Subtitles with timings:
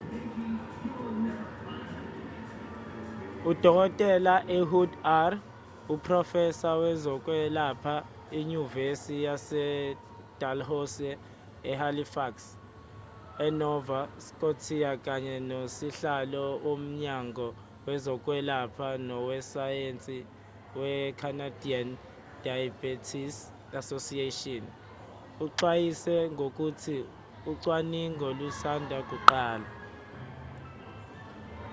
[3.51, 3.99] udkt
[4.59, 5.31] ehud ur
[5.93, 7.95] uprofesa wezokwelapha
[8.37, 11.11] enyuvesi yasedalhousie
[11.71, 12.33] ehalifax
[13.45, 17.47] enova scotia kanye nosihlalo womnyango
[17.87, 20.17] wezokwelapha nowesayensi
[20.79, 21.87] wecanadian
[22.43, 23.33] diabetes
[23.79, 24.63] association
[25.45, 26.97] uxwayise ngokuthi
[27.51, 29.67] ucwaningo lusanda kuqala